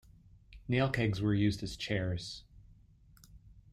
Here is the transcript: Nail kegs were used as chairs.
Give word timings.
Nail 0.67 0.89
kegs 0.89 1.21
were 1.21 1.35
used 1.35 1.61
as 1.61 1.77
chairs. 1.77 2.43